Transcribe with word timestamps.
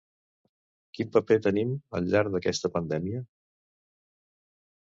Quin 0.99 1.11
paper 1.17 1.37
tenim 1.47 1.75
al 1.99 2.09
llarg 2.15 2.33
d’aquesta 2.37 2.73
pandèmia?. 2.79 3.23